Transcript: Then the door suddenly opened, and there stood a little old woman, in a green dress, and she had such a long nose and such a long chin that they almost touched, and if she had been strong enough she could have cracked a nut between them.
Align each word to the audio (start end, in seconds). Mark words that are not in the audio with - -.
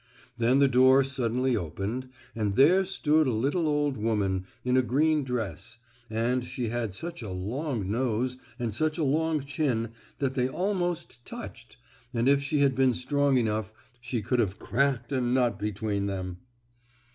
Then 0.37 0.57
the 0.57 0.67
door 0.67 1.03
suddenly 1.03 1.55
opened, 1.55 2.09
and 2.35 2.55
there 2.55 2.85
stood 2.85 3.27
a 3.27 3.31
little 3.31 3.67
old 3.67 3.97
woman, 3.99 4.47
in 4.65 4.75
a 4.75 4.81
green 4.81 5.23
dress, 5.23 5.77
and 6.09 6.43
she 6.43 6.69
had 6.69 6.95
such 6.95 7.21
a 7.21 7.29
long 7.29 7.91
nose 7.91 8.37
and 8.57 8.73
such 8.73 8.97
a 8.97 9.03
long 9.03 9.41
chin 9.41 9.89
that 10.17 10.33
they 10.33 10.49
almost 10.49 11.23
touched, 11.23 11.77
and 12.15 12.27
if 12.27 12.41
she 12.41 12.61
had 12.61 12.73
been 12.73 12.95
strong 12.95 13.37
enough 13.37 13.75
she 13.99 14.23
could 14.23 14.39
have 14.39 14.57
cracked 14.57 15.11
a 15.11 15.21
nut 15.21 15.59
between 15.59 16.07
them. 16.07 16.37